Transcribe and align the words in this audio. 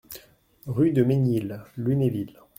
Rue 0.65 0.93
de 0.93 1.03
Ménil, 1.03 1.61
Lunéville 1.77 2.39